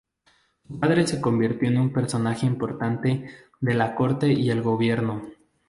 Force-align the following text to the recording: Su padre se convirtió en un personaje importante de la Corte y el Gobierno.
Su 0.67 0.79
padre 0.79 1.05
se 1.05 1.21
convirtió 1.21 1.69
en 1.69 1.77
un 1.77 1.93
personaje 1.93 2.47
importante 2.47 3.29
de 3.59 3.73
la 3.75 3.93
Corte 3.93 4.33
y 4.33 4.49
el 4.49 4.63
Gobierno. 4.63 5.21